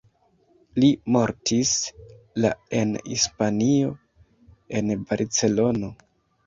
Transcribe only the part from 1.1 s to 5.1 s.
mortis la en Hispanio en